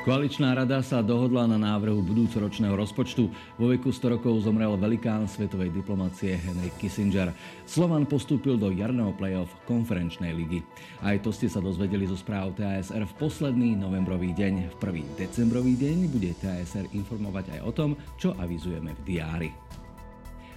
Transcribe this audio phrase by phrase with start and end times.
[0.00, 3.28] Koaličná rada sa dohodla na návrhu budúcoročného rozpočtu.
[3.60, 7.36] Vo veku 100 rokov zomrel velikán svetovej diplomácie Henry Kissinger.
[7.68, 10.64] Slovan postúpil do jarného play-off konferenčnej ligy.
[11.04, 14.72] Aj to ste sa dozvedeli zo správ TASR v posledný novembrový deň.
[14.72, 19.52] V prvý decembrový deň bude TASR informovať aj o tom, čo avizujeme v diári.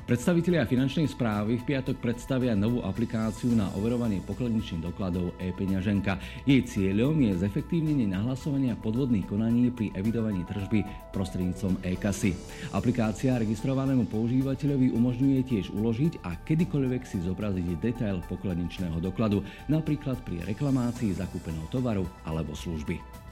[0.03, 6.19] Predstavitelia finančnej správy v piatok predstavia novú aplikáciu na overovanie pokladničných dokladov e-peňaženka.
[6.43, 10.83] Jej cieľom je zefektívnenie nahlasovania podvodných konaní pri evidovaní tržby
[11.15, 12.35] prostredníctvom e-kasy.
[12.75, 19.39] Aplikácia registrovanému používateľovi umožňuje tiež uložiť a kedykoľvek si zobraziť detail pokladničného dokladu,
[19.71, 23.22] napríklad pri reklamácii zakúpeného tovaru alebo služby.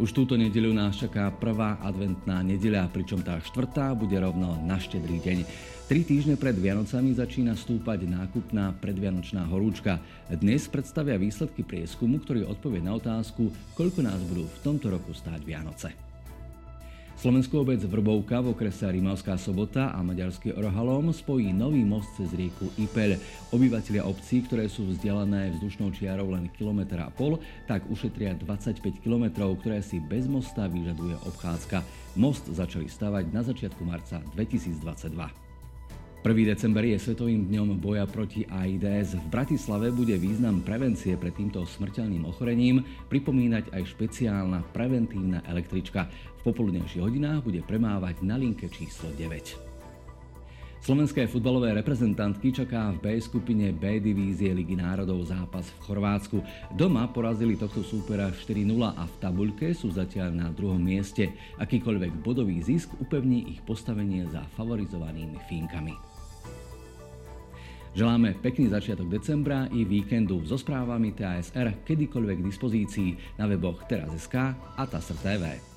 [0.00, 5.20] Už túto nedeľu nás čaká prvá adventná nedeľa, pričom tá štvrtá bude rovno na štedrý
[5.20, 5.38] deň.
[5.92, 10.00] Tri týždne pred Vianocami začína stúpať nákupná predvianočná horúčka.
[10.32, 15.44] Dnes predstavia výsledky prieskumu, ktorý odpovie na otázku, koľko nás budú v tomto roku stáť
[15.44, 16.09] Vianoce.
[17.20, 22.72] Slovenskú obec Vrbovka v okrese Rimavská sobota a maďarský Orhalom spojí nový most cez rieku
[22.80, 23.20] Ipel.
[23.52, 27.36] Obyvatelia obcí, ktoré sú vzdialené vzdušnou čiarou len kilometr a pol,
[27.68, 31.84] tak ušetria 25 kilometrov, ktoré si bez mosta vyžaduje obchádzka.
[32.16, 35.49] Most začali stavať na začiatku marca 2022.
[36.20, 36.36] 1.
[36.44, 39.16] december je Svetovým dňom boja proti AIDS.
[39.16, 46.12] V Bratislave bude význam prevencie pred týmto smrteľným ochorením pripomínať aj špeciálna preventívna električka.
[46.44, 49.69] V popoludnejších hodinách bude premávať na linke číslo 9.
[50.80, 56.40] Slovenské futbalové reprezentantky čaká v B skupine B divízie Ligy národov zápas v Chorvátsku.
[56.72, 61.36] Doma porazili tohto súpera 4-0 a v tabuľke sú zatiaľ na druhom mieste.
[61.60, 65.92] Akýkoľvek bodový zisk upevní ich postavenie za favorizovanými Fínkami.
[67.92, 74.56] Želáme pekný začiatok decembra i víkendu so správami TASR kedykoľvek k dispozícii na weboch teraz.sk
[74.56, 75.69] a TASR TV.